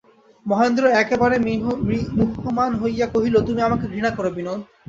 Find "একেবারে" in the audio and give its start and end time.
1.01-1.35